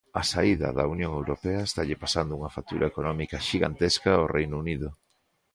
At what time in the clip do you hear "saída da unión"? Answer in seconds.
0.31-1.11